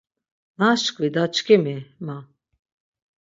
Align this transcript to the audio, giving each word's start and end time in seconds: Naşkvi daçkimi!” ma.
Naşkvi 0.59 1.07
daçkimi!” 1.15 1.77
ma. 2.05 2.17